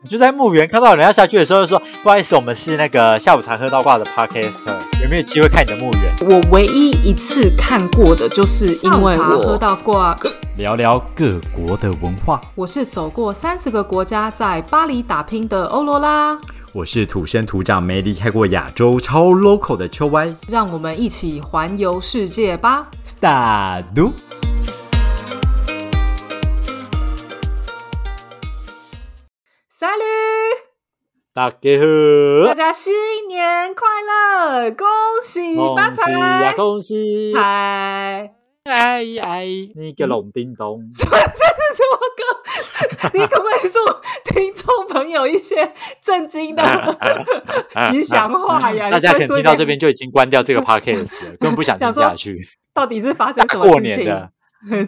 [0.00, 6.14] 你就在墓园看到人家下去的时候，就说不好意思，我们是那个下午茶喝到挂的 podcaster，有没有机会看你的墓园？
[6.22, 10.16] 我唯一一次看过的就是因为我喝到挂，
[10.56, 12.40] 聊聊各国的文化。
[12.54, 16.38] 我是走过三十个国家，在巴黎打拼的欧罗拉。
[16.72, 20.32] 我是土生土长、没离开过亚洲、超 local 的秋歪。
[20.48, 23.84] 让我们一起环游世界吧！Start。
[31.34, 32.92] 大家好，大家新
[33.26, 34.86] 年快乐，恭
[35.22, 36.52] 喜发财呀！
[36.52, 37.32] 恭喜！
[37.34, 43.18] 嗨，哎哎，你个龙叮咚，什么什么歌？
[43.18, 43.80] 你可不可以说
[44.26, 45.72] 听众朋友一些
[46.02, 46.62] 震惊的
[47.90, 48.90] 吉祥话呀？
[48.90, 52.46] 大家可能听到这边就已经关掉这个 podcast 了， 根本不想听下去。
[52.74, 54.30] 到底是发生什么过年 的？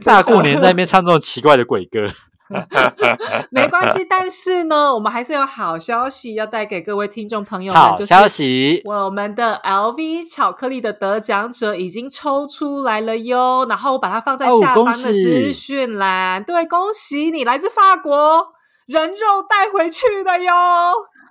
[0.05, 2.01] 大过年在那边唱这种奇怪的鬼歌。
[3.51, 7.83] 没关系，但是呢，我们还是有好消息要带给各位听众朋友们。
[7.83, 13.67] 好消息，我们的 LV 巧克力的得奖者已经抽出来了哟。
[13.69, 16.45] 然后我把它放在下方的资讯栏。
[16.45, 18.49] 对，恭喜你，来自法国
[18.87, 20.53] 人肉带回去的哟。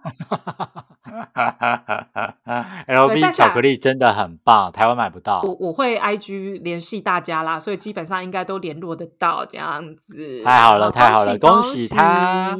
[2.88, 5.42] LV 巧克力真的很棒，台湾买不到。
[5.44, 10.44] 我我会 IG 联系大家啦，所以基本上应该都联络得到这样子。
[10.44, 12.58] 太好了，太好了，恭喜他！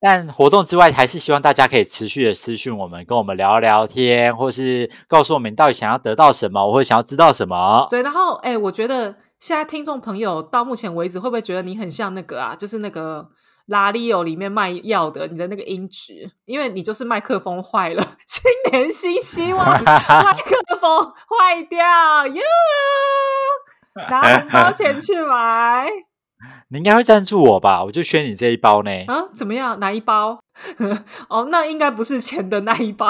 [0.00, 7.86] 但活动之外，还是希望大家可以持续的私讯我们，跟我们聊聊天，或是告诉我们到底想要得到什么，或者想要知道什么。
[7.90, 12.54] 对，然后哎，我觉得现在听众朋友到目前为止，会不会觉得你很像那个啊？
[12.54, 13.28] 就是那个。
[13.68, 22.42] 拉力欧里面卖药的，你的那个音质，因为你就是麦克风坏了， 新年新希望，麦克风坏掉哟，
[24.10, 25.88] 拿红包钱去买。
[26.68, 27.82] 你应该会赞助我吧？
[27.84, 28.90] 我就选你这一包呢。
[29.08, 29.80] 啊，怎么样？
[29.80, 30.38] 哪一包？
[31.28, 33.08] 哦，那应该不是钱的那一包。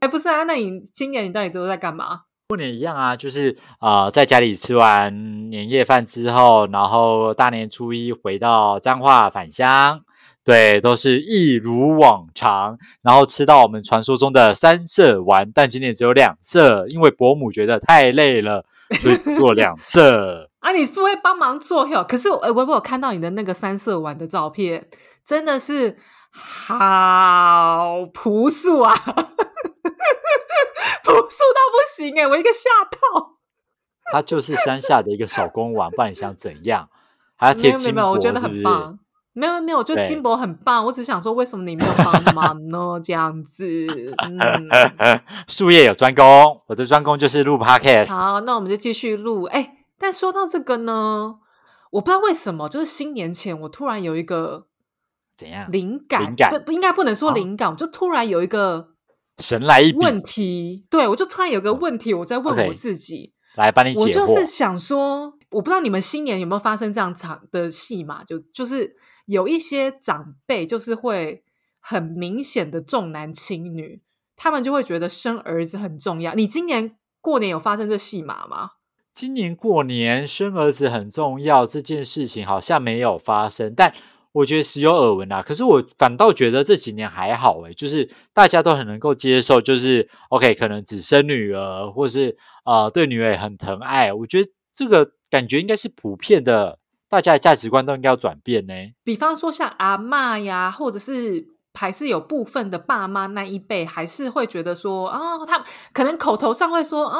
[0.00, 2.20] 哎，不是啊，那你今年你到底都在干嘛？
[2.48, 10.02] 过年一样啊，就是呃，在家里吃完年夜饭之后，然后大年初一回到彰化返乡，
[10.44, 18.64] 对，都是一如往常，然后吃到我们传说中的三色丸，但今年只有两色，因为伯母觉得太累了，
[19.00, 20.48] 所以做两 色。
[20.60, 22.04] 啊，你不会帮忙做哟？
[22.04, 24.86] 可是我我有看到你的那个三色丸的照片，
[25.24, 25.96] 真的是
[26.30, 28.94] 好朴素啊。
[31.06, 32.26] 朴素到不行哎！
[32.26, 33.36] 我一个吓到。
[34.12, 36.88] 他就是山下的一个手工玩，不然你想怎样？
[37.36, 38.98] 还要贴金箔，我觉得很棒。
[39.32, 40.84] 没有没有，我觉得金箔很棒。
[40.84, 43.00] 我只想说，为什么你没有帮忙呢？
[43.02, 43.66] 这样子，
[44.18, 44.40] 嗯
[45.46, 48.16] 术业有专攻，我的专攻就是录 podcast。
[48.16, 49.44] 好，那我们就继续录。
[49.44, 51.36] 哎，但说到这个呢，
[51.90, 54.68] 我不知道为什么，就是新年前，我突然有一个
[55.36, 56.22] 怎样灵感？
[56.22, 58.95] 灵感不应该不能说灵感，我就突然有一个。
[59.38, 64.02] 神来一笔问题，对我就突然有个问题，我在问我自己，来帮你解惑。
[64.04, 68.24] 我就是想说，我不知道你们新年有没有发生这样场的戏嘛？
[68.24, 71.44] 就就是有一些长辈就是会
[71.80, 74.00] 很明显的重男轻女，
[74.36, 76.34] 他们就会觉得生儿子很重要。
[76.34, 78.70] 你今年过年有发生这戏码吗？
[79.12, 83.92] 今年过年生儿子很重要这件事情好像没有发生，但。
[84.36, 92.36] 我觉得时有耳闻啊，可是我反倒觉得这几年还好诶，就是大家都很能够接受，就是 OK，可能只生女儿，或是
[92.66, 94.12] 呃对女儿很疼爱。
[94.12, 98.74] 我觉得这个感觉应该是普遍的，大家的价值观都应该要转变呢。
[99.02, 105.64] 比方说像阿妈呀，或者是还是有部分的爸妈那一辈，还是会觉得说啊，他
[105.94, 107.18] 可能口头上会说啊，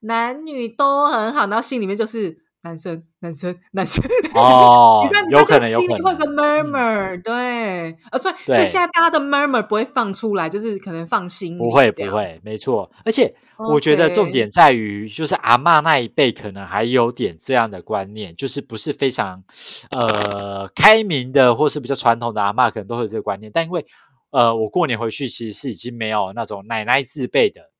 [0.00, 2.45] 男女都很好，然后心里面就是。
[2.66, 4.04] 男生，男生， 男生。
[4.34, 6.02] 哦， 你知道，有可能，有可能。
[6.02, 12.90] 会个 murmur，对，啊，所以，所以现在大家的 murmur 不会放出来，就是可能放心，不会，不会，没错。
[13.04, 19.42] 而且我觉得重点在于，就是阿妈那一辈可能还有点这样的观念，就是不是非常
[19.90, 23.50] 呃开明的，或是比较传统的阿妈，可能都会有这个观念。
[23.54, 23.86] 但因为
[24.30, 27.70] 呃，我过年回去其实是已经没有那种奶奶自辈的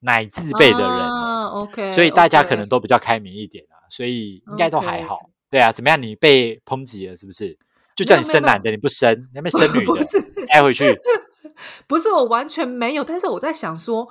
[0.00, 3.64] 奶自辈的人了，OK，所以大家可能都比较开明一点。
[3.90, 5.18] 所以应该都还好，
[5.50, 6.00] 对啊，怎么样？
[6.00, 7.58] 你被抨击了是不是？
[7.96, 10.02] 就叫你生男的，你不生，你没生女的，
[10.46, 10.98] 塞回去。
[11.86, 14.08] 不是我完全没有，但是我在想说，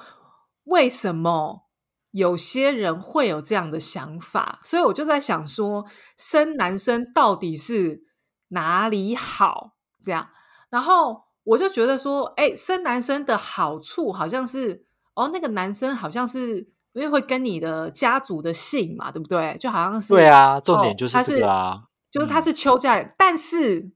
[0.66, 1.66] 为什么
[2.12, 4.60] 有些人会有这样的想法？
[4.62, 5.86] 所以我就在想说，
[6.16, 8.04] 生男生到底是
[8.50, 9.76] 哪里好？
[10.04, 10.30] 这样，
[10.70, 14.86] 然后我就觉得说，哎，生男生的好处好像是，
[15.16, 16.70] 哦，那个男生好像是。
[16.94, 19.58] 因为会跟你的家族的姓嘛，对不对？
[19.60, 23.14] 就好像是对啊，重点就是这个啊，就是他是邱家人。
[23.18, 23.92] 但是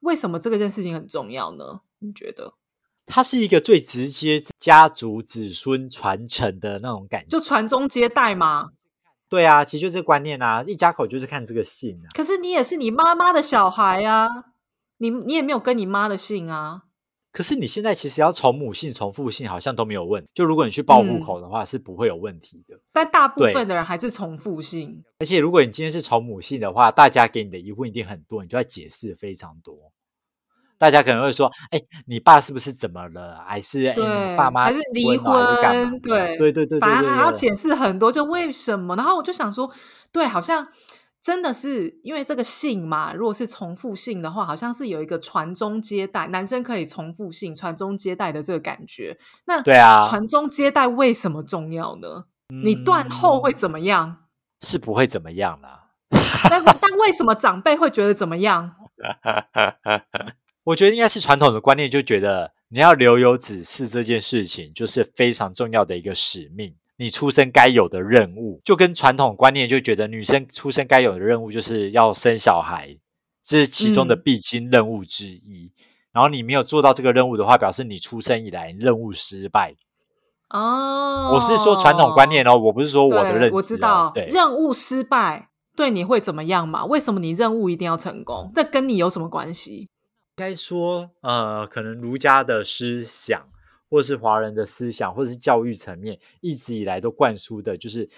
[0.00, 1.80] 为什么这个件事情很重要呢？
[1.98, 2.54] 你觉得？
[3.06, 8.70] 它是一个最直接家族子孙传承的那种感觉，就传宗接代嘛。
[9.28, 12.08] 对啊，其实就这个观念啊，一家口就是看这个姓啊。
[12.14, 14.28] 可是你也是你妈妈的小孩啊，
[14.96, 16.83] 你你也没有跟你妈的姓啊。
[17.34, 20.28] 可是你现在其实要从母姓、从父姓，好像都没有问题。
[20.32, 22.78] 就如果你去报户口的话，是不会有问题的。
[22.92, 25.02] 但大部分的人还是从父姓。
[25.18, 29.74] 而且如果你今天是从母姓的话，大家给你的疑问一定很多，你就要解释非常多。
[30.78, 33.42] 大家可能会说：“哎，你爸是不是怎么了？
[33.44, 35.98] 还是哎，爸妈还是离婚？
[35.98, 38.94] 对对对对，反正还要解释很多，就为什么？
[38.94, 39.68] 然后我就想说，
[40.12, 40.68] 对，好像。”
[41.24, 43.14] 真的是因为这个姓嘛？
[43.14, 49.16] 如果是重复姓的话，好像是有一个传宗接代，男生可以重复姓、传宗接代的这个感觉。
[49.46, 52.26] 那对啊，传宗接代为什么重要呢？
[52.62, 54.26] 你断后会怎么样？
[54.60, 55.92] 是不会怎么样啦。
[56.50, 58.74] 但但为什么长辈会觉得怎么样？
[60.64, 66.76] 我觉得应该是传统的观念，就觉得你要留有子嗣这件事情，就是非常重要的一个使命。
[66.96, 72.96] 你出生该有的任务，就跟传统观念就觉得女生出生该有的任务就是要生小孩，
[73.42, 75.72] 这是其中的必经任务之一。
[76.12, 79.74] 然后你没有做到这个任务的话，表示你出生以来任务失败。
[80.50, 83.54] 哦，我是说传统观念哦，我不是说我的认知。
[83.56, 86.84] 我知道，任务失败对你会怎么样嘛？
[86.84, 88.52] 为什么你任务一定要成功？
[88.54, 89.88] 这跟你有什么关系？
[90.36, 93.48] 该说，呃，可能儒家的思想。
[93.94, 98.08] 或是华人的思想，或者是教育层面，一直以来都灌输的，就是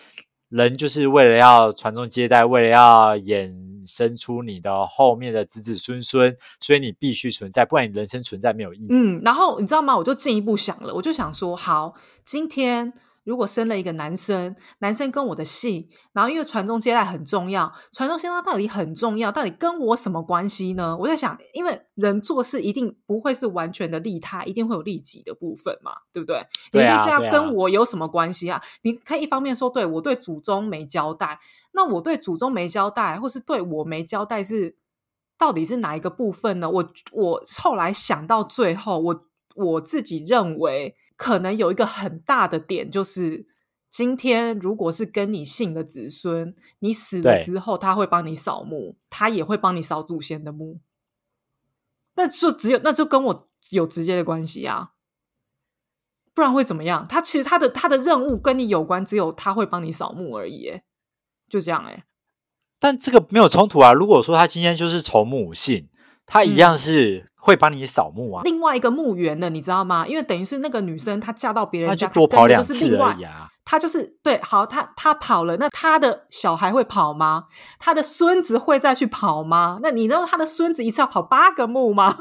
[0.48, 3.54] 人就是为了要传宗接代，为了要衍
[3.86, 8.86] 生出你的后面的子子孙孙，所以你必须存在，不然你人生存在没有意义。
[8.88, 9.94] 嗯，然后你知道吗？
[9.94, 11.94] 我就进一步想了，我就想说，好，
[12.24, 12.94] 今天。
[13.26, 20.96] 如果生了一个男生，男生跟我的姓，然后因为传宗接代很重要，传宗接代到底很重要，到底跟我什么关系呢？
[20.96, 26.46] 我在想，因为人做事一定不会是完全的利他，一定会有利己的部分嘛，对不对？
[26.72, 28.62] 你一定是要跟我有什么关系啊？
[28.82, 31.40] 你可以一方面说，对我对祖宗没交代，
[31.72, 34.76] 那我对祖宗没交代，或是对我没交代，是
[35.36, 36.70] 到底是哪一个部分呢？
[36.70, 39.24] 我我后来想到最后，我
[39.56, 40.94] 我自己认为。
[41.16, 43.46] 可能有一个很大的点，就是
[43.88, 50.80] 今天如果是跟你姓的子孙，你死了之后，他会帮你扫墓，他也会帮你扫祖先的墓。
[52.14, 54.92] 那就只有那就跟我有直接的关系啊，
[56.34, 57.06] 不然会怎么样？
[57.08, 60.80] 他其实他的他的任务跟你有关，只有他会帮你扫墓而已，
[61.48, 62.04] 就这样哎。
[62.78, 63.92] 但这个没有冲突啊。
[63.94, 65.88] 如果说他今天就是从母姓，
[66.26, 67.30] 他一样是。
[67.46, 68.42] 会帮你扫墓啊？
[68.42, 70.04] 另外一个墓园的，你知道吗？
[70.04, 73.48] 因为等于是那个女生她嫁到别人家，多跑两次而已啊。
[73.64, 77.44] 她就是对，好，她她跑了，那她的小孩会跑吗？
[77.78, 79.78] 她的孙子会再去跑吗？
[79.80, 82.16] 那你知道她的孙子一次要跑八个墓吗？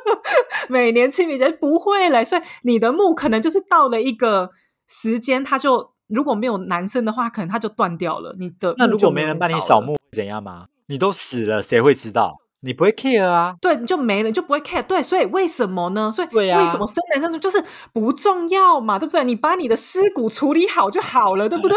[0.70, 4.52] 每年清明节不会嘞，所以你的墓可能就是到了一个
[4.88, 8.34] 时间，他就如果没有男生的话，可能他就断掉了。
[8.38, 10.68] 你的那如果没人帮你扫墓，怎样吗？
[10.86, 12.38] 你都死了，谁会知道？
[12.60, 13.54] 你不会 care 啊？
[13.60, 14.82] 对，你就没了，你就不会 care。
[14.82, 16.10] 对，所以为什么呢？
[16.10, 17.62] 所以为什么生男生女就是
[17.92, 18.98] 不重要嘛？
[18.98, 19.24] 对不对？
[19.24, 21.76] 你把你的尸骨处理好就好了，对不对？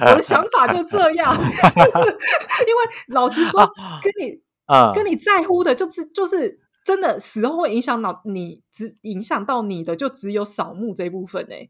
[0.00, 1.32] 我的想法就这样。
[1.38, 3.70] 因为老实说，
[4.02, 11.68] 跟你啊，跟你在乎的，就是就是真的死后会影响到你，只影响到你的，就只有扫墓这一部分哎。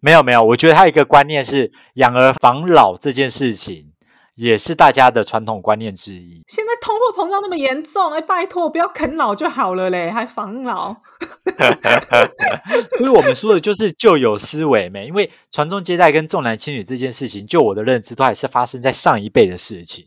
[0.00, 3.92] 没有没有，我觉得他一个观念是养儿防老这件事情。
[4.36, 6.42] 也是大家的传统观念之一。
[6.46, 10.94] 现在通货膨胀那么严重，哎，拜托不要啃老就好了嘞，还防老。
[12.98, 20.06] 所以我们说的就是旧有思维没，因为传宗接代跟重男轻女这件事情，就我的认知，都还是发生在上一辈的事情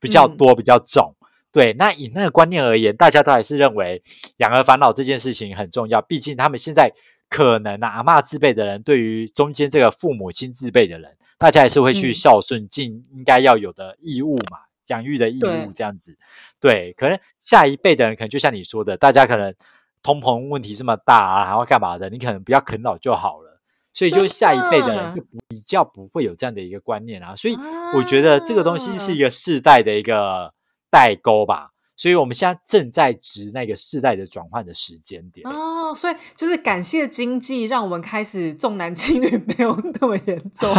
[0.00, 1.14] 比较多、比较重。
[1.50, 4.02] 对，那以那个观念而言，大家都还是认为
[4.38, 6.02] 养儿防老这件事情很重要。
[6.02, 6.92] 毕竟他们现在
[7.28, 11.16] 可能啊，阿妈自辈的人，对于中间这个父母亲自辈的人。
[11.44, 16.16] 大家还是会去孝顺，尽应该要有的义务嘛，养育的义务这样子。
[16.58, 19.54] 对，可能下一辈的人可能就像你说的，大家可能
[20.02, 22.08] 通膨问题这么大啊，然后干嘛的？
[22.08, 23.60] 你可能不要啃老就好了。
[23.92, 27.36] 所以，就下一辈的人就比较不会有这样的一个观念啊。
[27.36, 27.58] 所以，
[27.94, 30.54] 我觉得这个东西是一个世代的一个
[30.90, 31.72] 代沟吧。
[31.96, 40.72] 所以我们现在正在值那个世代的转换的时间点哦，所以就是感谢经济，让我们开始重男轻女没有那么严重，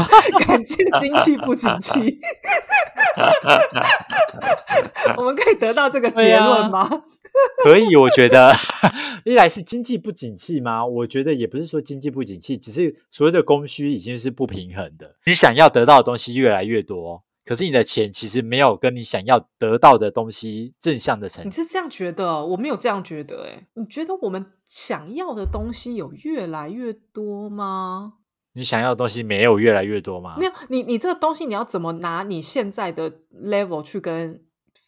[0.45, 2.19] 感谢经济不景气，
[5.17, 6.88] 我们可以得到这个结论吗？
[7.65, 8.55] 可以，我觉得
[9.25, 10.86] 一来是经济不景气吗？
[10.86, 17.25] 我觉得也不是说经济不景气，只是所谓的供需已经是不平衡的，你想要得到的东西越来越多。
[17.46, 21.52] 可是你的钱其实没有跟你想要得到的东西正向的成你。
[21.52, 22.46] 是这样觉得哦？
[22.48, 23.68] 我没有这样觉得哎。
[23.75, 28.14] 你觉得我们想要的东西有越来越多吗？
[28.54, 30.38] 你想要的东西没有越来越多吗？
[30.40, 34.42] 没有，你你这个东西你要怎么拿你现在的 level 去跟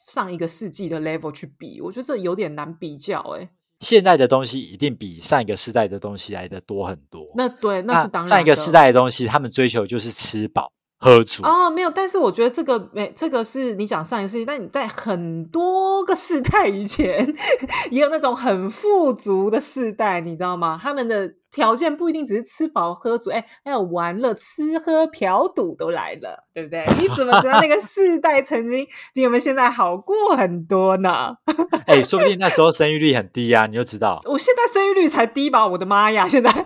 [0.08, 1.80] 上一个世纪的 level 去比？
[1.82, 3.50] 我觉得这有点难比较诶。
[3.80, 7.28] 现在的东西一定比上一个世代的东西来的多很多。
[7.36, 8.30] 那对，那是当然。
[8.30, 11.46] 上一个世代的东西，他们追求就是吃饱喝足。
[11.46, 17.34] 哦，没有，但是我觉得这个没，这个是你讲上一世纪，但你在很多个世代以前，
[17.92, 20.80] 也有那种很富足的世代，你知道吗？
[20.82, 26.86] 他们的条件不一定只是吃饱喝足，哎，还有玩乐、吃喝嫖赌都来了，对不对？
[27.00, 31.36] 你怎么知道那个 世代曾经比我们现在好过很多呢？
[31.88, 34.22] 哎，说不定那时候生育率很低啊，你就知道。
[34.25, 35.66] 我现在生育率才低吧？
[35.68, 36.27] 我的妈呀！
[36.27, 36.51] 现在。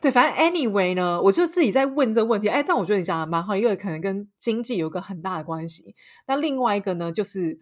[0.00, 2.48] 对，反正 anyway 呢，我就自己在问这问题。
[2.48, 5.94] 哎，但我觉得你讲的蛮好，一个可能跟经济有个很大的关系，
[6.26, 7.58] 那另外一个呢，就是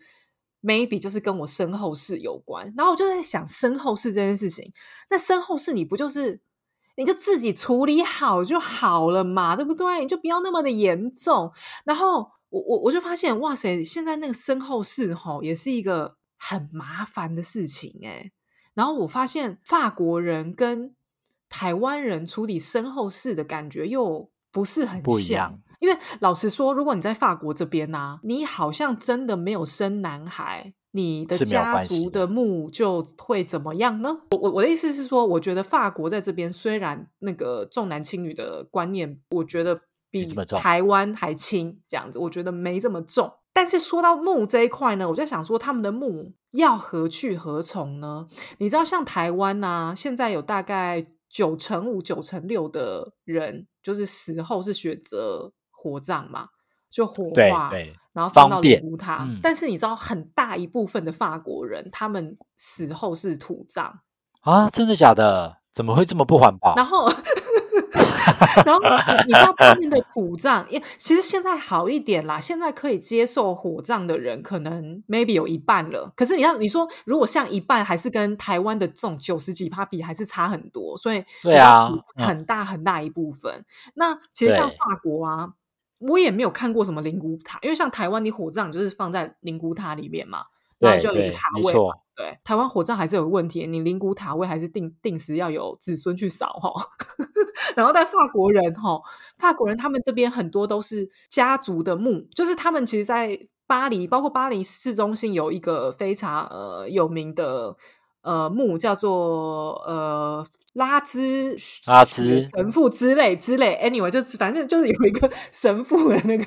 [0.62, 2.72] maybe 就是跟我身后事有关。
[2.76, 4.72] 然后我就在想身后事这件事情，
[5.10, 6.40] 那身后事你不就是
[6.96, 10.00] 你就自己处理好就好了嘛，对不对？
[10.00, 11.52] 你就不要那么的严重。
[11.84, 18.32] 然后我我我就发现，哇塞，现在那个身后事吼也是一个很麻烦的事情哎。
[18.74, 20.94] 然后我发现法国人跟
[21.48, 34.22] 台湾人处理身后事的感觉又不是很像，因为老实说，如果你在法国这边呢，你好像真的没有生男孩，你的家族的墓就会怎么样呢？
[34.30, 39.80] 我我我的意思是说，我觉得法国在这边虽然那个重男轻女的观念，我觉得
[40.10, 43.32] 比台湾还轻，这样子，我觉得没这么重。
[43.52, 48.26] 但是说到墓这一块呢，我就想说，他们的墓要何去何从呢？
[48.58, 55.52] 你知道，像台湾啊，现在有大概九成五、九成六的人，就是死后是选择
[55.88, 56.48] 火葬嘛，
[56.90, 57.72] 就火化，
[58.12, 59.26] 然后放到灵骨塔。
[59.42, 64.00] 但是你知道，很大一部分的法国人，他们死后是土葬
[64.42, 64.68] 啊？
[64.70, 65.58] 真的假的？
[65.72, 66.74] 怎么会这么不环保？
[66.76, 67.10] 然后。
[68.64, 68.80] 然后
[69.26, 76.12] 你知道他们的土葬，因其实现在好一点啦，现在可以接受火葬的人可能 maybe 有一半了。
[76.14, 80.96] 可是你要你说，如果像一半，还是跟台湾的这种九十几趴比，还是差很多。
[80.96, 83.64] 所以对啊，很大很大一部分。
[83.94, 85.48] 那其实像法国啊，
[85.98, 90.44] 我也没有看过什么灵骨塔，因为像台湾，你火葬就是放在灵骨塔里面嘛，
[90.78, 91.72] 然后就有一个塔位。
[92.16, 96.72] 对，台湾火葬还是有问题，你灵骨塔位还是定定时要有子孙去扫哈。
[97.76, 99.00] 然后在法国人哈，
[99.38, 107.76] 法国人他们这边很多都是家族的墓，就是他们其实，在巴黎，包括巴黎市中心有一个非常呃有名的。
[108.28, 110.44] 呃，墓叫做呃
[110.74, 111.56] 拉兹
[111.86, 116.44] 拉兹神父之类之类，anyway 就反正就是有一个 神父的那个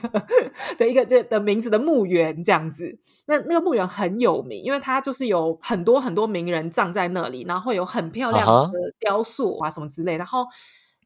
[0.78, 2.96] 的一个这的名字的墓园这样子。
[3.26, 10.18] 那那个墓园很有名，因为它就是有很多很多名人葬在那里，然后有很漂亮的雕塑啊什么之类。
[10.18, 10.46] 然后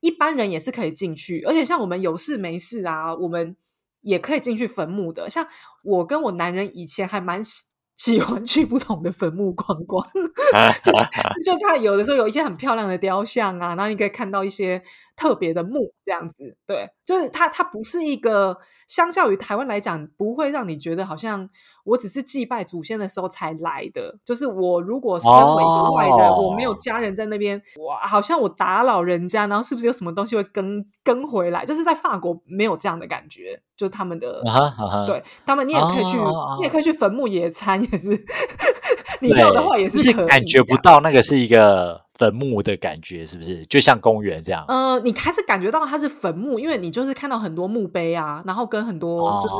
[0.01, 3.55] 一般人也是可以进去，而且像我们有事没事啊，我们
[4.01, 5.29] 也可以进去坟墓的。
[5.29, 5.47] 像
[5.85, 7.41] 我跟我男人以前还蛮。
[7.95, 10.05] 喜欢去不同的坟墓逛逛，
[10.83, 11.03] 就是
[11.45, 14.81] 就他有的时候有一些很漂亮的雕像啊，然后你可以看到一些
[15.15, 16.57] 特别的墓这样子。
[16.65, 18.57] 对，就是它它不是一个
[18.87, 21.49] 相较于台湾来讲，不会让你觉得好像
[21.83, 24.17] 我只是祭拜祖先的时候才来的。
[24.25, 31.63] 就是我如果身为一个外人，我没有家人在那边，哇，好像我打扰人家，然后是不是有什么东西会跟跟回来？
[31.65, 33.61] 就是在法国没有这样的感觉。
[33.77, 34.41] 就他们的，
[35.05, 38.09] 对他们，你也可以去，你也可以去坟墓野餐，也是，
[39.21, 40.27] 你要的话也是可以。
[40.27, 42.03] 感觉不到那个是一个。
[42.17, 44.63] 坟墓的感觉是不是就像公园这样？
[44.69, 49.55] 呃，你开始感觉到它是坟墓，因为你就是看到很多墓碑啊，然后跟很多就是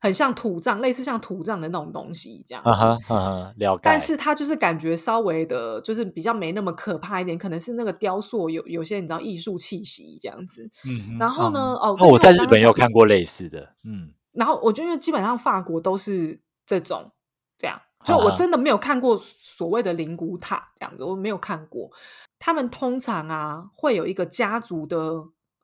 [0.00, 3.12] 很像土葬，类似像土葬的那种东西这样子。
[3.58, 3.80] 了解。
[3.82, 10.66] 但是它就是感觉稍微的，就是比较没那么可怕一点，可能是那个雕塑有有些你知道艺术气息这样子。
[10.86, 11.18] 嗯。
[11.18, 11.60] 然后呢？
[11.60, 13.74] 哦，我在日本有看过类似的。
[13.84, 14.14] 嗯。
[14.32, 17.12] 然后我觉得基本上法国都是这种
[17.58, 17.78] 这样。
[18.08, 21.90] 就我真的没有看过所谓的灵骨塔这样子，我没有看过。
[22.38, 24.96] 他们通常啊会有一个家族的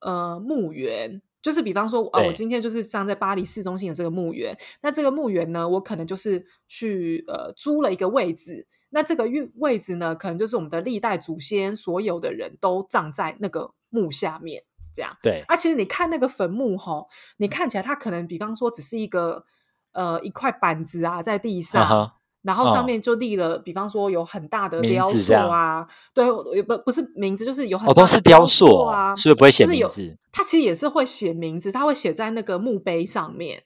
[0.00, 15.16] 呃墓园，就是比方说啊，我今天就是站在巴黎市中心的这个墓园，那这个墓园呢，我可能就是去呃租了一个位置，那这个位位置呢，可能就是我们的历代祖先所有的人都葬在那个墓下面，这样。
[15.22, 15.44] 对。
[15.46, 19.44] 啊，其实你看那个坟墓吼，你看起来它可能比方说只是一个
[19.92, 22.14] 呃一块板子啊在地上。
[22.44, 26.24] 然后上嗯面就立了，比方说有很大的名雕塑啊，对，
[26.54, 30.16] 也不不是名字，就是有很哦，大的都是雕塑塑啊，是不是不会写名字？
[30.30, 33.64] 它其实也是会写名字，它会写在那个墓碑上面。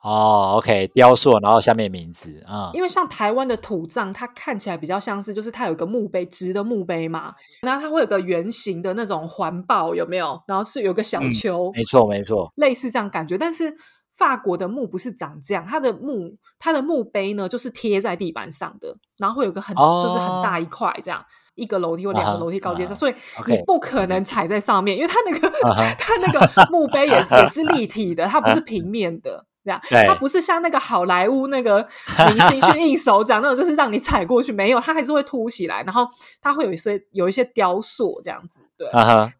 [0.00, 10.40] 哦，OK，雕塑，然后下面名字，嗯，因为像台湾的土葬，它看起来比较像是，就是它有一个墓碑，直的墓碑嘛，然后它会有个圆形的那种环抱，有没有？
[10.46, 13.36] 然后是有个小嗯丘，没错没错，类似这样感觉。
[13.36, 13.76] 但是
[14.18, 21.24] 法国的墓不是长这样，它的墓它的墓碑呢，就是贴在地板上的，然后会有个很、就是很大一块这样。
[21.54, 23.14] 一个楼梯或两个楼梯高阶上，啊所以
[23.48, 25.50] 你不可能踩在上面，因为它那个、
[25.98, 29.44] 它那个墓碑也也是立体的，它不是平面的。
[29.64, 31.86] 这样，对它不是像那个好莱坞那个
[32.28, 36.06] 明星去印手掌 那种，就是让你踩过去，没有，它还是会凸起来，然后
[36.40, 38.88] 它会有一些有一些雕塑这样子，对。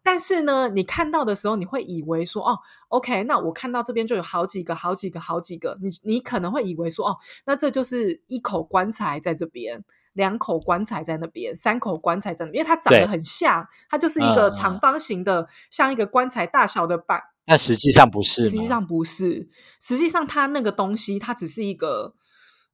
[0.03, 2.59] 但是呢，你看到的时候，你会以为说，哦
[2.89, 9.83] ，OK，那我看到这边就有好几个、好几个、好几个，你你可能会以为说，哦，那这就是一口棺材在这边，
[10.13, 17.21] 两口棺材在那边，三口棺材在那边，因为它长得很像，它就是一个长方形的，像一个棺材大小的板。
[17.49, 19.49] 但实际上不是，实际上不是，
[19.81, 22.13] 实际上它那个东西，它只是一个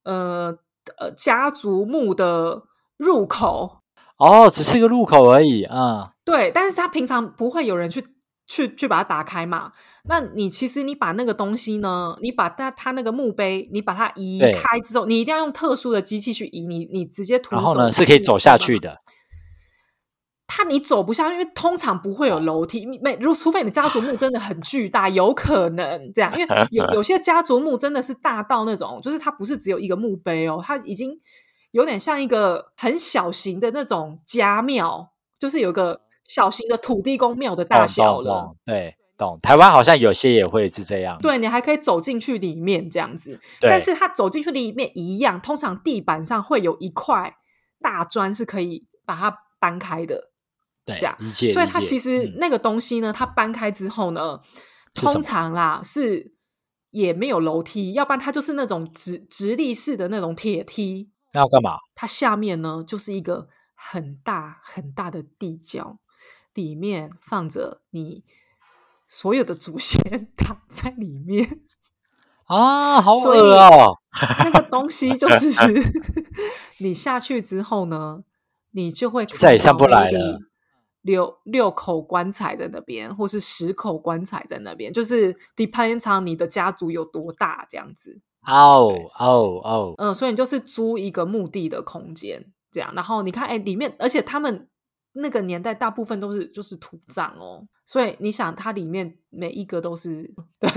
[0.03, 0.53] 呃
[0.97, 2.63] 呃家族墓的
[2.97, 3.77] 入口，
[4.17, 8.05] 哦，只是一个入口而已，嗯，对，但是他平常不会有人去
[8.47, 9.71] 去去把它打开嘛。
[10.09, 18.97] 那你其实你把那个东西呢，你把它它那个墓碑，你把它移开之后，你一定要用特殊的机器去移，你你直接徒手然后呢是可以走下去的。
[20.57, 31.11] 的，它你走不下去，因为通常不会有楼梯，你没如除非你家族墓真的很巨大， 有可能这样，因为有 有些家族墓真的是大到那种，就是它不是只有一个墓碑哦，它已经
[31.71, 38.55] 有点像一个很小型的那种家庙，就是有个小型的土地公庙的大小了。
[38.65, 39.37] 对，懂。
[39.41, 47.35] 台湾好像有些也会是这样，对你还可以走进去里面这样子，对但是它走进去里面一样，通常地板上会有一块
[47.81, 50.31] 大砖是可以把它搬开的。
[50.85, 51.17] 对这样，
[51.53, 54.39] 所以它其实嗯那个东西呢，它搬开之后呢，
[54.93, 56.33] 通常啦是
[56.91, 61.77] 也没有楼梯，要不然它就是那种直直立式的那种铁梯，那要干嘛？
[61.95, 65.97] 它下面呢就是一个很大很大的地窖，
[66.53, 68.23] 里面放着你
[69.07, 71.61] 所有的祖先 躺在里面。
[72.45, 73.97] 啊，好恶哦，
[74.43, 75.49] 那个东西就是
[76.77, 78.23] 你下去之后呢，
[78.71, 80.39] 你就会再也上不来了
[81.05, 88.19] 六六口棺材在那边，或是十口棺材在那边，就是 depends on 你的家族有多大这样子。
[88.47, 94.67] 哦哦哦，嗯，所以你就是租一个墓地的空间，这样，然后你看，哎，里面，而且他们
[95.15, 100.69] 那个年代大部分都是就是土葬哦，所以你想，它里面每一个都是， 对，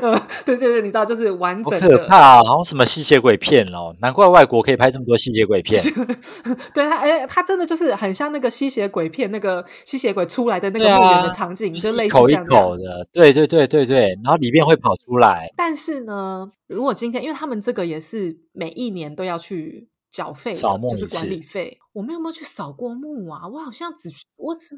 [0.00, 5.82] 呃，对，就是你知道，就是完整的，可怕、啊，好像什么吸血鬼片哦，难怪外国可以拍这么多吸血鬼片。
[6.72, 21.78] 对它，哎，它真的就是很像那个吸血鬼片，那个吸血鬼出来的那对个墓园啊的场景，就就类似这样口的，对对对对对，然后里面会跑出来，但是呢，如果今天，因为他们这个也是每一年都要去缴费，扫墓就是管理费。
[21.92, 23.46] 我们有没有去扫过墓啊？
[23.46, 24.68] 我好像只我只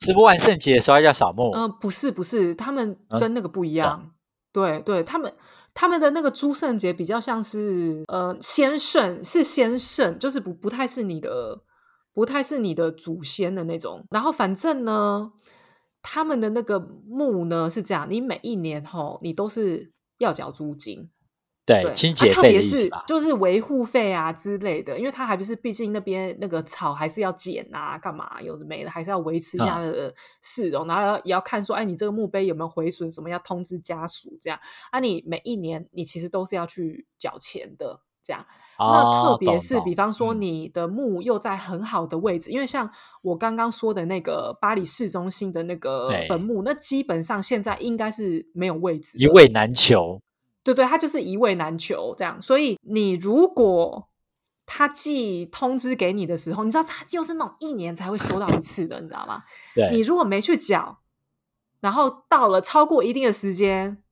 [0.00, 1.52] 是不是万圣节的时候要扫墓？
[1.52, 4.12] 嗯、不是不是，他们嗯跟那个不一样。
[4.52, 5.32] 对对，他们
[5.72, 11.62] 他们的那个诸圣节比较像是呃先圣，是先圣，就是不不太是你的
[12.12, 14.04] 不太是你的祖先的那种。
[14.10, 15.32] 然后反正呢，
[16.02, 21.11] 他们的那个墓呢是这样，你每一年吼你都是要缴租金。
[21.64, 23.04] 对，对，清洁费啊特别是的意思吧？
[23.06, 34.58] 就是维护费啊之类的，因为它还不是，毕竟那边那个草还是要剪啊，干嘛有的没的，还是要维持一下它的市容，然后要也要看说，哎，你这个墓碑有没有毁损，什么要通知家属这样。
[34.90, 38.44] 啊，你每一年你其实都是要去缴钱的，这样。
[38.78, 42.90] 那特哦，别是，比方说嗯你的墓又在很好的位置，因为像
[43.22, 50.20] 我刚刚说的那个巴黎市中心的那个对本墓，那基本上现在应该是没有位置，一位难求，
[50.64, 52.40] 对对，他就是一位难求这样。
[52.40, 54.08] 所以你如果
[54.64, 59.42] 他寄通知给你的时候，你知道他又是那种一年才会收到一次的，你知道吗？
[59.74, 60.98] 对你，如果没去缴，
[61.80, 64.02] 然后到了超过一定的时间，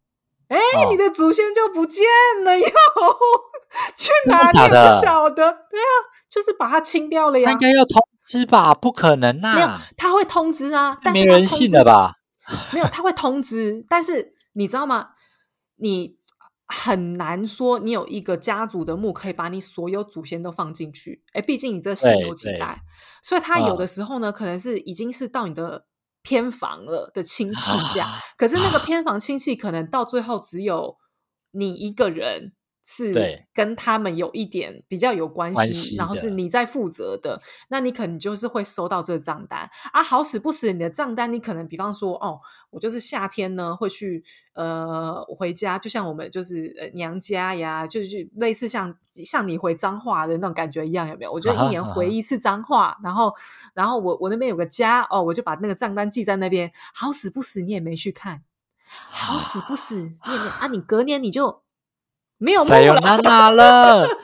[0.48, 2.04] 哎、哦你的祖先就不见
[2.42, 2.66] 了哟，
[3.96, 5.36] 去哪里也不晓得。
[5.70, 5.94] 对啊，
[6.28, 7.58] 就是把它清掉了呀他应。
[7.58, 8.74] 该要通知吧？
[8.74, 12.14] 不可能没有，，他会通知啊，但是他通知性了吧？
[12.72, 15.10] 没有，他会通知，但是你知道吗？
[15.76, 16.18] 你
[16.70, 21.22] 很难说你有一个家族的墓可以把你所有祖先都放进去。
[21.32, 22.82] 哎，毕竟你这世对有几对代，
[23.22, 25.86] 所以他有嗯的时候呢，可能是已经是到你的
[26.22, 28.08] 偏房了的亲戚这样。
[28.10, 30.96] 啊可是那个偏房亲戚可能到最后只有
[31.50, 32.52] 你一个人
[32.92, 40.02] 是跟他们有一点比较有关系，然后是你在负责的，那你可能就是会收到这个账单啊。
[40.02, 44.24] 好死不死，你的账单你可能比方说，哦，我就是夏天呢会去
[44.54, 51.30] 呃回家，就像我们就是呃娘家呀，就是类似像像你回彰化的那种感觉一样，有没有？
[51.30, 53.32] 我觉得一年回一次彰化，然后
[53.72, 58.42] 然后我我那边有个家哦，我就把那个账单记在那边，好死不死你也没去看。
[58.92, 60.66] 好死不死，你啊！
[60.66, 61.62] 你隔年你就
[62.42, 64.06] 没有塞有梦了，娜娜了，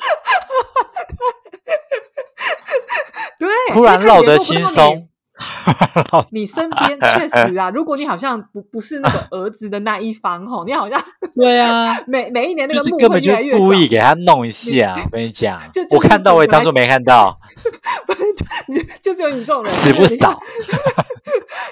[3.39, 5.07] 对，突然因为他绕得轻松。
[6.33, 6.47] 你。
[6.57, 10.99] 身边确实啊， 如果你好像不不是那个 儿子的那一方吼，你好像
[11.35, 13.59] 对啊，每每一年那就个墓是根本就会越来越少。
[13.59, 14.95] 故意给他弄一下。
[15.05, 17.37] 我跟你讲就，就我看到我也当做没看到，
[18.69, 20.41] 你就只有你这种人，死不少。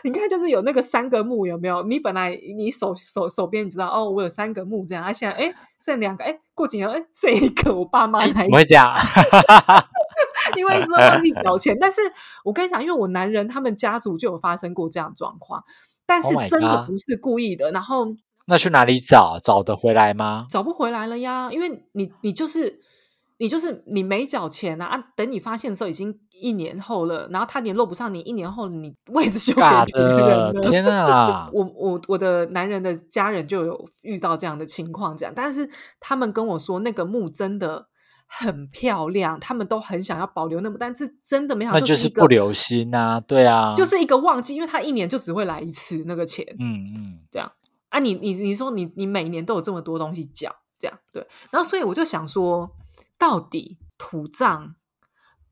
[0.02, 1.82] 你看，就是有那个三个木有没有？
[1.84, 5.50] 你本来你手手手边你知道哦，我有三个木这样，啊，现在哎
[5.80, 8.94] 剩两个，哎过几年哎剩一个，我爸妈来怎么会这样？
[10.56, 11.76] 因为一直都忘记缴钱。
[11.80, 12.00] 但是
[12.44, 15.62] 我跟你讲，因为我男人他们家族就有发生过这样的状况，
[16.06, 18.06] 但是 Oh 真的不是故意的，然后
[18.46, 19.38] 那去哪里找？
[19.42, 20.46] 找得回来吗？
[20.50, 22.80] 找不回来了呀，因为你你就是。
[23.36, 24.86] 你就是你没缴钱啊！
[24.86, 30.52] 啊，等你发现的时候已经一年后了，然后他联络不上你，一年后你位置就给尬别人，了。
[30.62, 31.50] 天啊！
[31.52, 37.88] 我我我的男人的家人就有遇到这样的情况，这样，但是他们跟我说那个墓真的
[38.38, 47.50] 很漂亮，他们都很想要保留那么，但是真的没想那到就是不留心啊，对啊，就是一个旺季，因为他一年就只会来一次那个钱，嗯嗯，这样
[47.90, 52.74] 啊你，你你说你你每年都有这么多东西讲，这样对，然后所以我就想说，
[53.18, 54.74] 到底土葬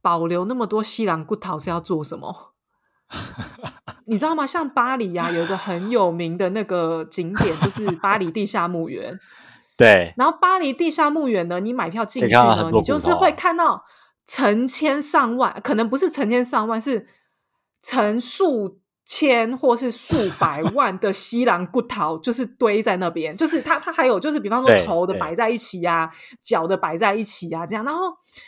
[0.00, 2.54] 保留那么多西兰骨头是要做什么？
[4.06, 4.46] 你知道吗？
[4.46, 9.18] 像巴黎呀、有一个很有名的那个景点，就是巴黎地下墓园。
[9.82, 13.84] 对，然后巴黎地下墓园呢，你买票进去呢，你就是会看到
[14.26, 17.06] 成千上万，可能不是成千上万，是
[17.82, 23.36] 成数千或是数百万的西兰骨头，就是堆在那边。
[23.36, 26.10] 就是它，它还有就是，比方说头的摆在一起呀、
[26.40, 27.84] 脚的摆在一起呀、这样。
[27.84, 28.06] 然后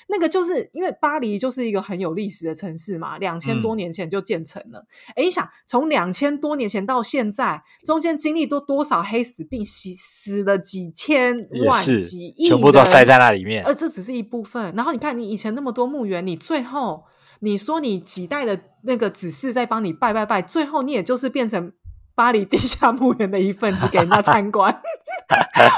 [0.08, 4.86] 那个就是因为巴黎就是一个很有历史的城市嘛，两千多嗯年前就建成了。
[5.14, 13.74] 哎、你想从两千多年前到现在，中间经历多多少黑死病，死死了几千万、几亿，全部都塞在那里面而。
[13.74, 14.72] 这只是一部分。
[14.74, 17.04] 然后你看，你以前那么多墓园，你最后
[17.44, 21.72] 你说你几代的那个子嗣在帮你拜拜拜，最后你也就是变成
[22.14, 24.74] 巴黎地下墓园的一份子给人家参观。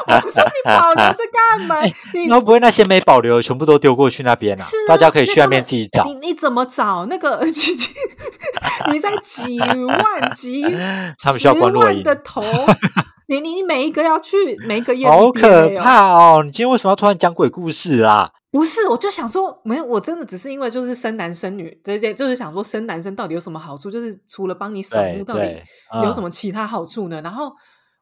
[0.06, 1.80] 我说你保留着干嘛？
[2.14, 4.76] 你不会那些没保留的全部都丢过去那边啊是？
[4.86, 6.14] 啊大家可以去那边自己找你。
[6.14, 7.40] 你怎么找那个？
[8.92, 10.62] 你在几万几
[11.20, 12.42] 他们需要十关录音万的头，
[13.26, 15.68] 你你你每一个要去每一个夜好可！
[15.80, 16.42] 怕哦！
[16.44, 18.30] 你今天为什么要突然讲鬼故事啦？
[18.56, 23.90] 不是，我就想说，没有，我真的只是因为就是生男生女，这些就是想说生男生到底有什么好处？
[23.90, 25.62] 就是除了帮你扫对墓，到底
[26.02, 27.20] 有嗯什么其他好处呢？
[27.20, 27.52] 然后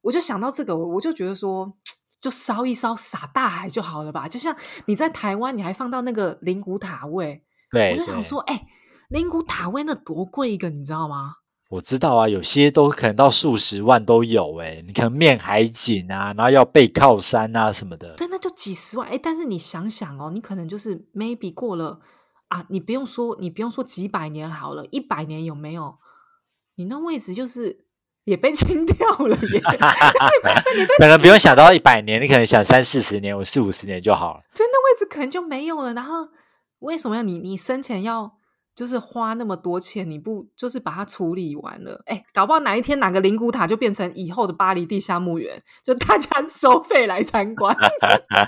[0.00, 1.72] 我就想到这个，我我就觉得说，
[2.20, 4.28] 就烧一烧撒大海就好了吧？
[4.28, 8.64] 就像你在台湾，你还放到那个灵骨塔位，对，我就想说，哎、
[9.08, 11.34] 灵骨塔位那多贵一个，你知道吗？
[11.70, 18.14] 我知道啊，有些都可能到数十万都有诶、你可能面海景啊，然后要背靠山啊什么的。
[18.14, 19.08] 对，那就几十万。
[19.08, 22.00] 哎，但是你想想哦，你可能就是 maybe 过了
[22.48, 25.96] 啊，你不用说，你不用说几百年好了，一百年有没有？
[26.76, 27.86] 你那位置就是
[28.24, 28.96] 也被清掉
[29.26, 29.60] 了耶。
[30.98, 34.40] 可能不用想到一百年，你可能想三四十年，我四五十年就好了。
[34.54, 35.94] 对，那位置可能就没有了。
[35.94, 36.28] 然后
[36.80, 38.36] 为什么要你你生前要
[38.74, 40.08] 就是花那么多钱？
[40.10, 42.02] 你不就是把它处理完了？
[42.06, 47.76] 哎，搞不好哪一天哪个灵骨塔就变成以后的巴黎地下墓园，就大家 收费来参观。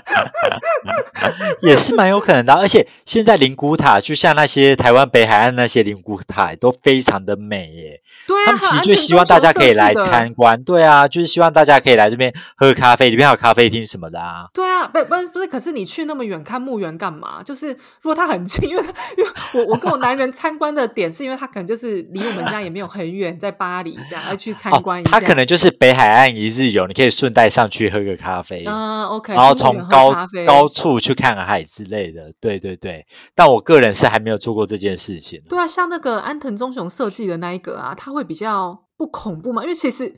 [1.61, 2.59] 也是蛮有可能的啊。
[2.59, 8.01] 而且现在灵骨塔，就像那些台湾北海岸那些灵骨塔，都非常的美耶。
[8.27, 14.47] 对啊，他们其实就希望大家可以来参观，对啊，就是希望大家可以来这边喝咖啡，里面还有咖啡厅什么的啊。
[14.53, 17.41] 对啊，不不不是，可是你去那么远看墓园干嘛？
[17.43, 17.67] 就是
[18.01, 18.83] 如果它很近，因为
[19.17, 25.11] 因为我我跟我男人参观的点是因为他可能就是离我们家也没有很远，在巴黎这样， 要去参哦观一，下。
[25.11, 28.63] 他可能就是北海岸一日游，你可以顺带上去喝个咖啡。
[28.65, 30.13] 嗯，OK，然后从高
[30.45, 33.05] 高处去看海之类的，对对对。
[33.33, 35.41] 但我个人是还没有做过这件事情。
[35.47, 39.61] 对啊，像那个安藤忠雄设计的那一个啊，他会比较不恐怖嘛？
[39.61, 40.13] 因为其实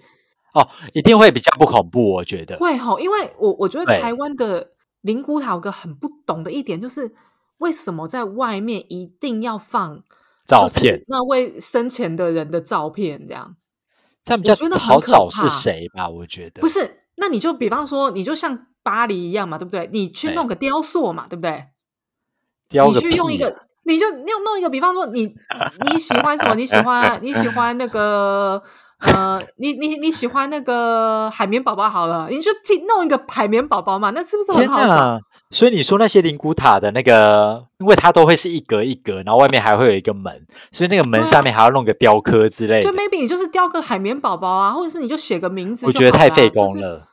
[0.53, 2.57] 哦，一定会比较不恐怖，我觉得。
[2.57, 4.69] 会吼，因为我我觉得台湾的
[5.01, 7.11] 灵骨塔有个很不懂的一点，就是
[7.59, 10.03] 为什么在外面一定要放
[10.45, 13.55] 照片那位生前的人的照片这样？
[14.23, 16.09] 这样比较好找是怕谁吧？
[16.09, 19.89] 我觉得不是，那你就比方说，你就像巴黎一样嘛，对不对？
[19.93, 21.65] 你去弄个雕塑嘛，对不对？
[22.69, 25.33] 你去用一个，你就你用弄一个，比方说你
[25.85, 26.55] 你喜欢什么？
[26.55, 28.61] 你喜欢你喜欢那个
[28.99, 35.19] 呃，你你你喜欢那个海绵宝宝好了，你就去弄一个海绵宝宝嘛，那是不是很好找？
[35.49, 35.55] 呐！
[35.55, 42.91] 所以你说那些灵骨塔的那个，因为它都会是一格一格，然后外面还会有一个门，所以那个门上面还要弄个雕刻之类的就。
[42.91, 47.07] maybe 你就是雕个海绵宝宝啊，或者是你就写个名字我觉得太费就是工了，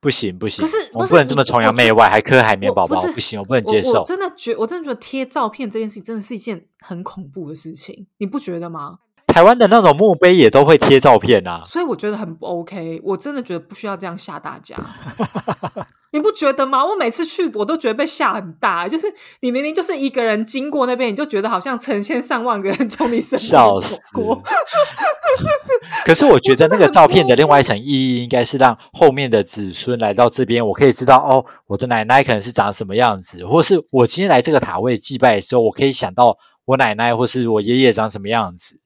[0.00, 4.04] 不行不行，可是我不能这么崇洋媚外，还刻海绵宝宝，我不行，我不能接受我我。
[4.04, 8.98] 真的觉，我真的觉得贴照片这件事情真的是一件很恐怖的事情，你不觉得吗？
[9.32, 14.76] 台湾的那种墓碑也都会贴照片啊， 所以我觉得很不 OK，我真的觉得不需要这样吓大家，
[16.12, 16.84] 你不觉得吗？
[16.84, 19.06] 我每次去我都觉得被吓很大，就是
[19.40, 24.38] 你明明就是一个人经过那边，你就觉得好像成千上万个人从你身边走笑死过。
[26.04, 38.81] 可是我觉得那个照片的另外一层意义，应该是让后面的子孙来到这边，我可以知道哦，我的奶奶可能是长什么样子，或是我今天来这个塔位祭拜的时候，我可以想到我奶奶或是我爷爷长什么样子。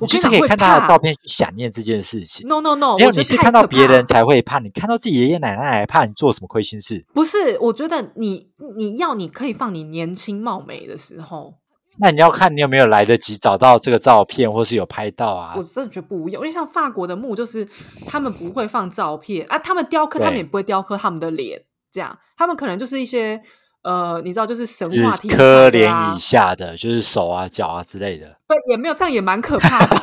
[0.02, 2.46] 你就是可以看他的照片去想念这件事情。
[2.48, 7.04] No No No，没有，你是看到别人才会怕，你看到自己爷爷奶奶还怕，你做什么亏心事？
[7.12, 7.58] 不是？
[7.60, 11.54] 我觉得你你要你可以放你年轻貌美的时候，
[11.98, 15.62] 那你要看你有没有来得及找到这个照片，或是有拍到啊我？
[15.62, 17.66] 真的觉得不一样，因为像法国的墓，就是
[18.06, 23.40] 他们不会放照片啊，他们雕刻，他们也不会雕刻他们的脸，这样，他们可能就是一些
[23.84, 28.38] 呃，你知道，就是神话题材科的啊脸以，下的，就是手啊、脚啊之类的。
[28.46, 29.96] 不也没有这样，也蛮可怕的。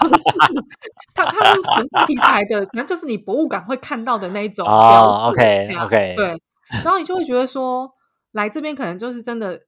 [1.13, 6.41] 他他们是神话题材的，可能就是你博物馆会看到的那一种雕哦塑，OK，OK 对，
[6.83, 7.91] 然后你就会觉得说，
[8.31, 9.61] 来这边可能就是真的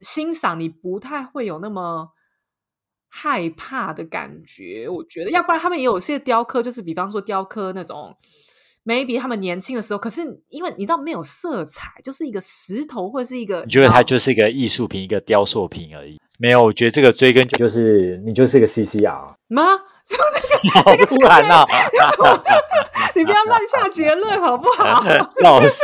[0.00, 2.08] 欣赏，你不太会有那么。
[3.10, 8.14] 害怕的感觉，我觉得，要不然他们也有些雕刻，就是比方说雕刻那种
[8.88, 16.18] ，maybe 他们年轻的时候，可是因为你知道没有色彩，就是一个石头或者是一个，你觉得它就是一个艺术品、一个雕塑品而已？
[16.38, 19.62] 没有，我觉得这个追根究就是你就是个 CCR，吗？
[20.08, 20.16] 就
[20.72, 21.66] 好突然啊！
[23.14, 25.04] 你不要乱下结论好不好？
[25.42, 25.82] 老师！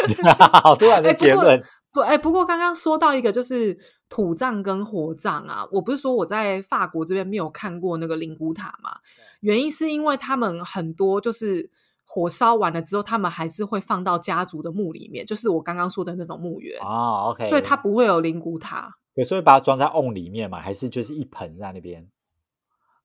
[0.63, 1.63] 好突然的结论。
[1.93, 3.77] 不，哎，不过刚刚说到一个就是
[4.09, 8.93] 土葬跟火葬啊，我不是说我在法国这边没有看过那个灵骨塔嘛，
[9.41, 11.71] 原因是因为他们很多就是
[12.07, 18.91] 火烧完了之后，他们还是会放到家族的墓里面，就是我刚刚说的那种墓园，哦，OK，所以它不会有灵骨塔。
[19.15, 22.09] 有时候会把它装在瓮里面嘛，还是就是一盆在那边？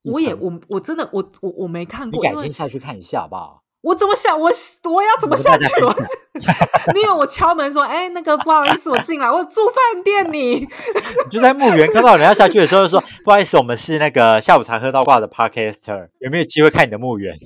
[0.04, 3.64] 我也我我真的我我我没看过，你改天下去看一下好不好？
[3.82, 4.50] 我怎么想我
[4.92, 5.66] 我要怎么下去？
[5.84, 5.94] 我
[6.94, 10.60] 你以为我敲门说，哎、那个不好意思，我进来，我住饭店你。
[11.26, 17.38] 你就在墓园看到人家下去的时候，就说 不好意思，我们是那个下午茶喝到挂的 Podcaster，有没有机会看你的墓园？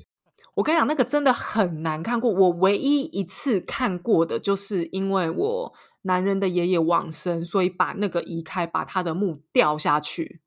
[0.55, 2.31] 我跟你讲，那个真的很难看过。
[2.31, 10.41] 我唯一一次看过的，就是因为我男人的爷爷往生，所以把那个移开，把他的墓掉下去。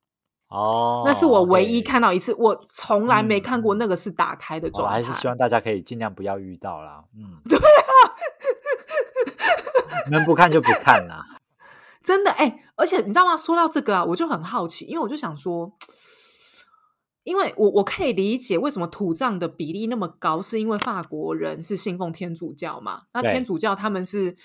[0.49, 4.95] 哦，那是我唯一看到一次，我从来没看过嗯那个是打开的我状态。
[4.95, 7.03] 还是希望大家可以尽量不要遇到啦。
[7.17, 8.15] 嗯， 对啊，
[10.13, 11.25] 能不看就不看啦。
[12.01, 13.37] 真的哎、而且你知道吗？
[13.37, 15.73] 说到这个啊，我就很好奇，因为我就想说，
[17.27, 23.03] 因为我我可以理解为什么土葬的比例那么高，是因为法国人是信奉天主教嘛？
[23.13, 24.37] 那天主教他们是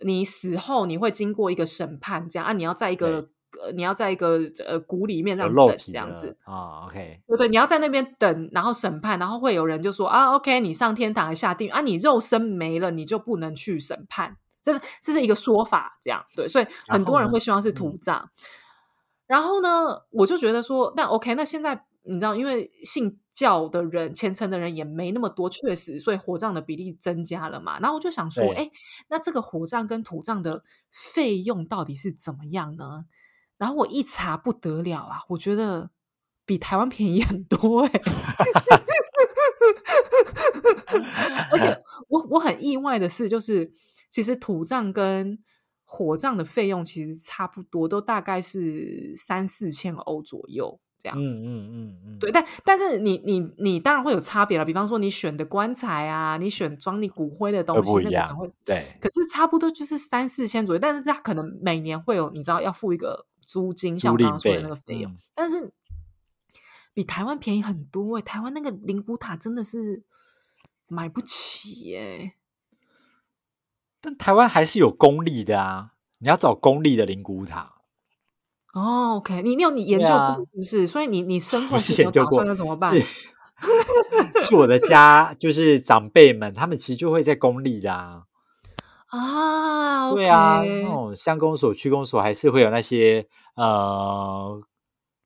[0.00, 3.28] 你死后你会经过一个审判，这样啊，你要在一个
[3.62, 6.36] 呃，你要在一个呃谷里面这样等肉体的这样子。
[6.42, 18.28] 啊，OK，对对，你要在那边等，然后审判，然后会有人就说啊，OK，你上天堂还下地狱啊，你肉身没了，你就不能去审判，这个这是一个说法，这样对，所以很多人会希望是土葬。
[19.28, 27.78] 然后呢，我就觉得说，那 OK，那现在你知道，因为信教的人、虔诚的人也没那么多，确实，所以火葬的比例增加了嘛。
[27.80, 28.70] 然后我就想说，对哎，
[29.08, 33.06] 那这个火葬跟土葬的费用到底是怎么样呢？
[33.58, 35.90] 然后我一查不得了啊，我觉得
[36.44, 37.90] 比台湾便宜很多哎、
[41.50, 43.72] 而且 我我很意外的是，就是
[44.10, 45.38] 其实土葬跟
[45.84, 51.16] 火葬的费用其实差不多，都大概是三四千欧左右这样。
[51.16, 65.72] 嗯嗯嗯嗯，对，但但是你你你当然会有差别了，比方说你选的棺材啊，你选装你骨灰的东西，那个可能会，对，可是差不多就是三四千左右，但是它可能每年会有你知道要付一个租金，像我刚刚说的那个费用，嗯但是
[66.92, 70.02] 比台湾便宜很多哎、台湾那个灵骨塔真的是
[70.88, 72.34] 买不起哎、
[74.00, 77.75] 但台湾还是有公立的啊，你要找公立的灵骨塔。
[78.76, 80.86] 哦，OK，你你有你研究过是不是？
[80.86, 82.94] 所以你你身 后不是是有研究过打算要怎么办？
[82.94, 83.02] 是
[84.42, 88.24] 是我的家，就是长辈们，他们其实就会在公立的啊。
[89.08, 94.60] 啊，对啊那种乡公所、区公所还是会有那些呃，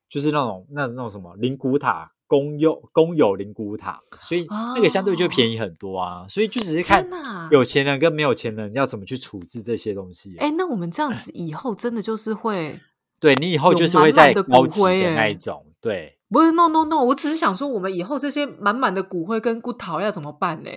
[0.09, 2.13] 就是那种那那种什么灵骨塔。
[2.31, 6.25] 公有公有灵骨塔，所以那个相对就便宜很多啊。
[6.29, 7.05] 所以就只是看
[7.51, 10.37] 有钱人跟没有钱人要怎么去处置这些东西。
[10.39, 12.79] 哎、那我们这样子以后真的就是会，
[13.21, 20.71] 对你以后就是会在的高级骨灰的那欸一种，对，不是 no no no，我只是想说，我们以后这些满满的骨灰跟骨头要怎么办呢？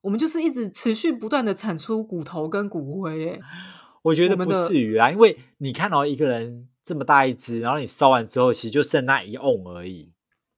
[0.00, 3.40] 我们就是一直持续不断的产出骨头跟骨灰，哎，
[4.02, 10.10] 我觉得不至于啦，因为你看到一个人这么大一只，然后你烧完之后，其实就剩那一瓮而已，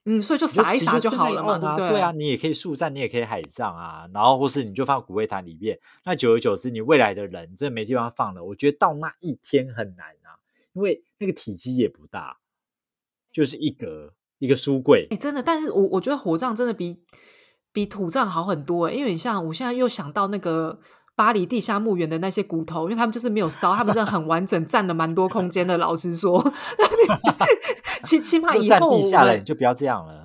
[0.07, 1.89] 嗯，所以就撒一撒其实剩那好了嘛，对不对？
[1.91, 10.41] 对啊，你也可以树葬，你也可以海葬啊，然后或是你就放骨灰坛里面，那久而久之，你未来的人真的没地方放了，我觉得到那一天很难啊，
[10.73, 12.37] 因为那个体积也不大，
[13.33, 16.99] 就是一格一个书柜哎、，真的，但是我我觉得火葬真的比
[17.73, 20.79] 比土葬好很多欸，因为你像我现在又想到那个
[21.17, 25.79] 巴黎地下墓园的那些骨头，因为他们就是没有烧，他们真的很完整，占了蛮多空间的。
[25.79, 26.45] 老实说，
[28.05, 30.24] 起起码以后我地下了，们你就不要这样了。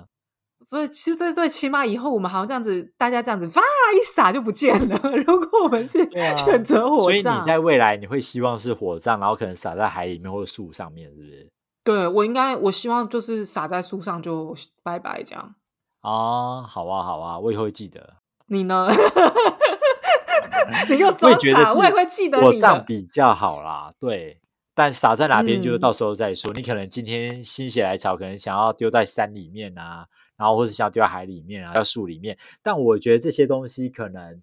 [0.70, 3.62] 不是，其实最最，起码以后我们好像这样子，大家这样子，哇
[4.00, 4.96] 一撒就不见了。
[5.26, 5.98] 如果我们是
[6.38, 11.50] 选择火葬所以葬，你在未来你会希望是火葬，然后可能撒在海里面或者树上面，是不是？
[11.82, 14.54] 对我应该，我希望就是撒在树上就
[14.84, 15.54] 拜拜这样。
[16.02, 18.14] 哦，好啊，好啊，我以后会记得。
[18.46, 18.88] 你呢？
[20.88, 22.52] 你给我我装傻，我也会记得火。
[22.58, 24.40] 葬比较好啦，对。
[24.72, 26.50] 但撒在哪边，就是嗯到时候再说。
[26.54, 30.06] 你可能今天心血来潮，可能想要丢在山里面啊，
[30.40, 32.38] 然后或是想要丢在海里面啊，到树里面。
[32.62, 34.40] 但我觉得这些东西可能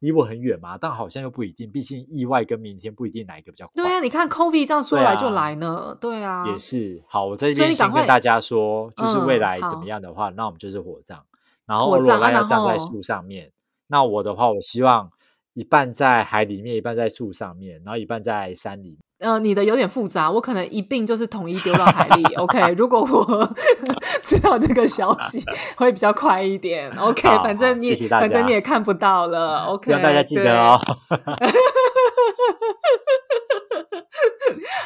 [0.00, 1.72] 离我很远嘛，但好像又不一定。
[1.72, 3.82] 毕竟意外跟明天不一定哪一个比较快。
[3.82, 7.02] 对啊，你看 COVID 这样说来就来呢，对啊，也是。
[7.08, 11.22] 好，我在这边先跟大家说，就是未嗯来怎么样的话，那我们就是火葬，
[11.64, 13.50] 然后火欧罗拉要葬在树上面。
[13.86, 15.10] 那我的话，我希望
[15.54, 18.98] 一半在海里面，一半在树上面，然后一半在山里面。
[19.22, 22.22] 呃，你的有点复杂，我可能一并就是统一丢到海里。
[22.34, 23.54] OK，如果我
[24.24, 25.42] 知道这个消息，
[25.76, 26.90] 会比较快一点。
[26.98, 29.64] OK，反正你反正你也看不到了。
[29.66, 30.78] OK，让大家记得哦。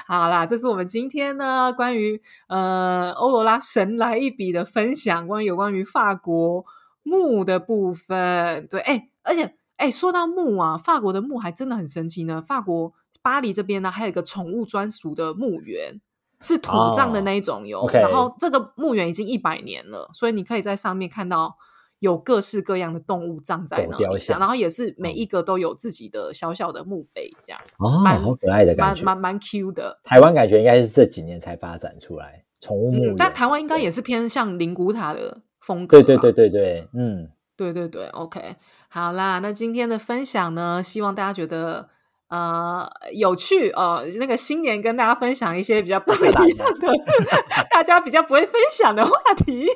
[0.06, 6.64] 好啦，这是我们今天呢关于呃欧罗拉神来一笔的分享，关于有关于法国
[7.02, 8.66] 墓的部分。
[8.68, 12.40] 对，哎，而且哎，说到墓啊，法国的墓还真的很神奇呢。
[12.40, 12.92] 法国
[13.26, 16.00] 巴黎这边呢，还有一个宠物专属的墓园。
[16.38, 21.56] 是土葬的哦那一种哟然后这个墓园已经一百年了，所以你可以在上面看到
[22.00, 24.04] 有各式各样的动物葬在那里，
[24.38, 29.02] 然后也是每一个都有自己的小小的墓碑，这样哦蛮好可爱的感蛮觉。
[29.02, 29.98] 蛮蛮 Q 的。
[30.04, 36.02] 台湾感觉应该是这几年才发展出来宠物墓嗯园，，但台湾应该也是偏向灵骨塔的风格。
[36.02, 38.56] 对对对，对对，嗯，对对对，OK，
[38.90, 41.88] 好啦，那今天的分享呢，希望大家觉得
[42.28, 44.08] 呃有趣哦、呃。
[44.18, 46.32] 那个新年跟大家分享一些比较不一样
[46.80, 46.92] 的，
[47.70, 49.12] 大家比较不会分享的话
[49.44, 49.68] 题。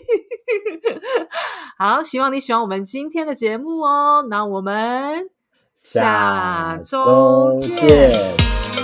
[1.79, 4.27] 好，希望你喜欢我们今天的节目哦。
[4.29, 5.31] 那我们
[5.77, 7.77] 下周见。
[7.77, 8.80] 见。